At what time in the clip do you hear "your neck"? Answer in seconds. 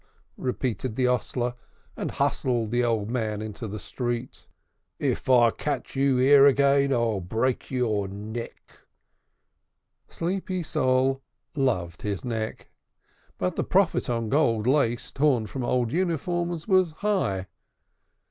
7.69-8.79